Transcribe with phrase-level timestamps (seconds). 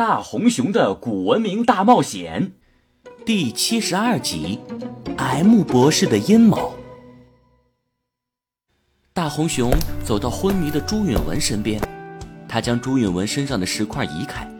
[0.00, 2.52] 大红熊的古文明大冒险
[3.26, 4.58] 第七十二集
[5.18, 6.74] ：M 博士的阴谋。
[9.12, 9.70] 大红熊
[10.02, 11.78] 走到昏迷的朱允文身边，
[12.48, 14.50] 他将朱允文身上的石块移开，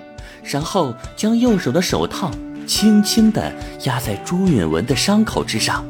[0.45, 2.31] 然后将右手的手套
[2.67, 3.51] 轻轻地
[3.85, 5.83] 压在朱允文的伤口之上。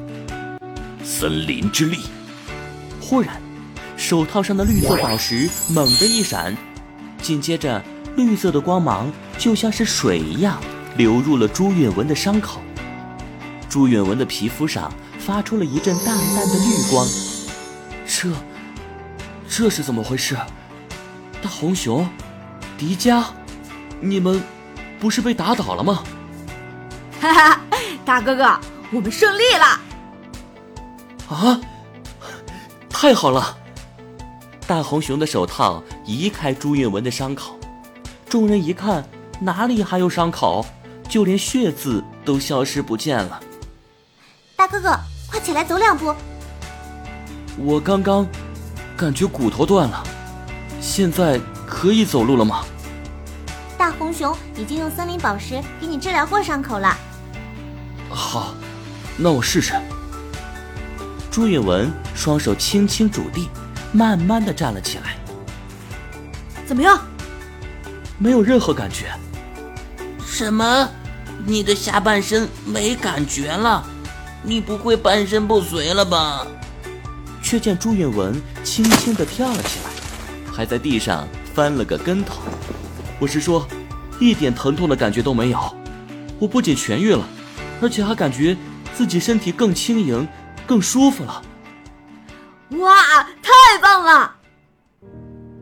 [1.02, 1.98] 森林之力！
[3.00, 3.42] 忽然，
[3.96, 6.56] 手套上的绿色宝石猛地一闪，
[7.20, 7.82] 紧接着，
[8.16, 10.60] 绿色的光芒就像是水一样
[10.96, 12.60] 流入了朱允文的伤口。
[13.68, 17.06] 朱允文的皮肤上发出了一阵淡淡的绿光。
[18.06, 18.28] 这，
[19.48, 20.36] 这是怎么回事？
[21.40, 22.08] 大红熊，
[22.76, 23.24] 迪迦，
[24.00, 24.42] 你们
[24.98, 26.02] 不是被打倒了吗？
[27.20, 27.60] 哈哈，
[28.04, 28.58] 大哥哥，
[28.90, 29.80] 我们胜利了！
[31.28, 31.60] 啊，
[32.88, 33.56] 太好了！
[34.66, 37.59] 大红熊的手套移开朱允文的伤口，
[38.30, 39.04] 众人一看，
[39.40, 40.64] 哪里还有伤口？
[41.08, 43.40] 就连血渍都消失不见了。
[44.54, 44.96] 大哥哥，
[45.28, 46.14] 快起来走两步！
[47.58, 48.24] 我刚刚
[48.96, 50.04] 感觉骨头断了，
[50.80, 52.64] 现在可以走路了吗？
[53.76, 56.96] 大红熊已经用森林宝石给你治疗过伤口了。
[58.08, 58.54] 好，
[59.16, 59.74] 那我试试。
[61.32, 63.48] 朱允文双手轻轻拄地，
[63.90, 65.16] 慢慢的站了起来。
[66.64, 66.96] 怎么样？
[68.20, 69.10] 没有任何感觉。
[70.24, 70.88] 什么？
[71.44, 73.82] 你的下半身没感觉了？
[74.42, 76.46] 你不会半身不遂了吧？
[77.42, 79.90] 却见朱允文轻轻的跳了起来，
[80.52, 82.42] 还在地上翻了个跟头。
[83.18, 83.66] 我是说，
[84.18, 85.58] 一点疼痛的感觉都没有。
[86.38, 87.26] 我不仅痊愈了，
[87.80, 88.56] 而且还感觉
[88.94, 90.28] 自己身体更轻盈。
[90.66, 91.42] 更舒服了！
[92.78, 94.36] 哇，太棒了！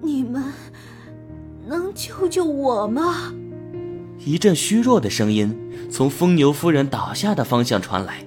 [0.03, 0.53] 你们
[1.69, 3.31] 能救救我吗？
[4.25, 5.55] 一阵虚弱的声音
[5.91, 8.25] 从疯牛夫人倒下的方向传来。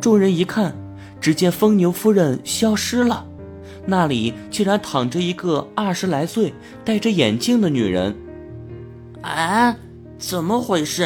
[0.00, 0.72] 众人一看，
[1.20, 3.26] 只见疯牛夫人消失了，
[3.84, 8.16] 那里竟然躺着一个二十来岁、戴着眼镜的女人。
[9.20, 9.76] 啊，
[10.16, 11.04] 怎么回事？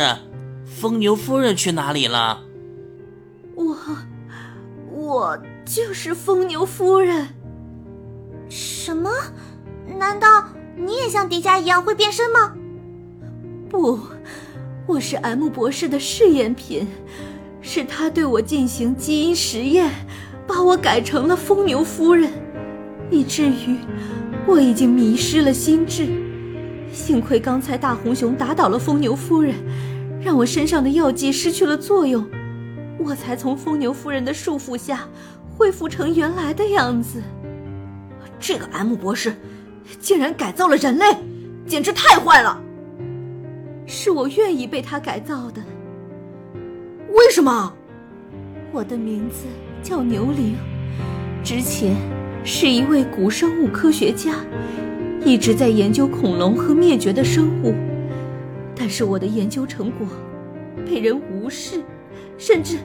[0.66, 2.42] 疯牛夫人去哪里了？
[3.54, 3.74] 我。
[4.92, 7.28] 我就是疯牛夫人。
[8.48, 9.10] 什么？
[9.98, 10.48] 难道
[10.78, 12.52] 你也像迪迦一样会变身吗？
[13.70, 13.98] 不，
[14.86, 16.86] 我是 M 博士的试验品，
[17.62, 19.90] 是他对我进行基因实验，
[20.46, 22.30] 把我改成了疯牛夫人，
[23.10, 23.78] 以至于
[24.46, 26.06] 我已经迷失了心智。
[26.92, 29.54] 幸亏刚才大红熊打倒了疯牛夫人，
[30.20, 32.22] 让我身上的药剂失去了作用。
[32.98, 35.08] 我才从疯牛夫人的束缚下
[35.56, 37.22] 恢复成原来的样子。
[38.38, 39.34] 这个 M 博士
[40.00, 41.06] 竟然改造了人类，
[41.66, 42.60] 简直太坏了！
[43.86, 45.62] 是我愿意被他改造的。
[47.12, 47.72] 为什么？
[48.72, 49.46] 我的名字
[49.82, 50.56] 叫牛铃，
[51.42, 51.94] 之前
[52.44, 54.34] 是一位古生物科学家，
[55.24, 57.74] 一直在研究恐龙和灭绝的生物，
[58.74, 60.06] 但是我的研究成果
[60.84, 61.82] 被人无视。
[62.38, 62.76] 甚至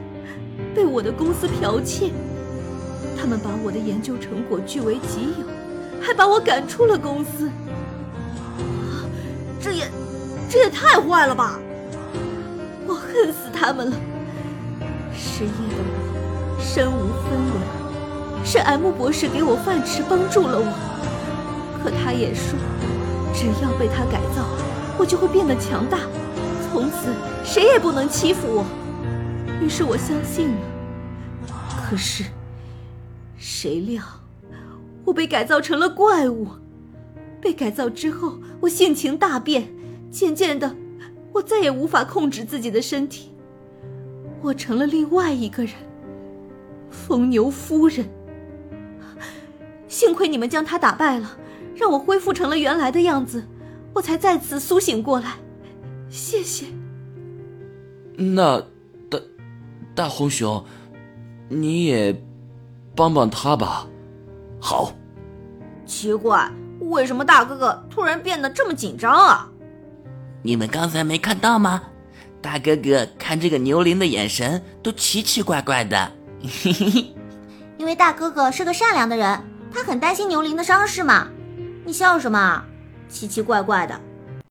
[0.73, 2.09] 被我的公司剽窃，
[3.18, 5.45] 他们把我的研究成果据为己有，
[6.01, 7.50] 还把我赶出了公司。
[9.62, 9.89] 这也，
[10.50, 11.59] 这也太坏了吧！
[12.88, 13.97] 我恨死他们了。
[15.13, 20.73] 失业的我身无分文，是 M 博士给我饭吃，帮助了我。
[21.84, 22.57] 可他也说，
[23.33, 24.45] 只要被他改造，
[24.97, 26.00] 我就会变得强大，
[26.69, 27.13] 从此
[27.44, 28.66] 谁也不能欺负我。
[29.62, 30.57] 于是我相信了，
[31.89, 32.25] 可是，
[33.38, 34.03] 谁料，
[35.06, 36.47] 我被改造成了怪物。
[37.39, 39.67] 被改造之后，我性情大变，
[40.12, 40.75] 渐渐的，
[41.34, 43.31] 我再也无法控制自己的身体，
[44.41, 45.73] 我成了另外一个人——
[46.91, 48.07] 疯牛夫人。
[49.88, 51.38] 幸亏你们将他打败了，
[51.75, 53.44] 让我恢复成了原来的样子，
[53.94, 55.35] 我才再次苏醒过来。
[56.09, 56.65] 谢谢。
[58.15, 58.63] 那。
[59.09, 59.19] 大
[59.94, 60.63] 大红熊，
[61.50, 62.24] 你也
[62.95, 63.88] 帮帮他吧。
[64.62, 64.94] 好。
[65.86, 66.50] 奇怪，
[66.80, 69.50] 为什么大哥哥突然变得这么紧张啊？
[70.44, 71.81] 你们刚才没看到吗？
[72.42, 76.12] 大哥哥看这个牛铃的眼神都奇奇怪怪的。
[77.78, 79.42] 因为大哥哥是个善良的人，
[79.72, 81.28] 他很担心牛铃的伤势嘛。
[81.84, 82.64] 你笑什么？
[83.10, 84.00] 奇奇怪怪的。